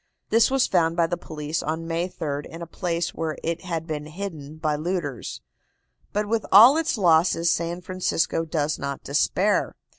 This 0.31 0.49
was 0.49 0.65
found 0.65 0.97
by 0.97 1.05
the 1.05 1.15
police 1.15 1.61
on 1.61 1.87
May 1.87 2.09
3d 2.09 2.47
in 2.47 2.63
a 2.63 2.65
place 2.65 3.13
where 3.13 3.37
it 3.43 3.61
had 3.61 3.85
been 3.85 4.07
hidden 4.07 4.57
by 4.57 4.75
looters. 4.75 5.41
But 6.11 6.27
with 6.27 6.43
all 6.51 6.75
its 6.75 6.97
losses 6.97 7.51
San 7.51 7.81
Francisco 7.81 8.43
does 8.43 8.79
not 8.79 9.03
despair. 9.03 9.75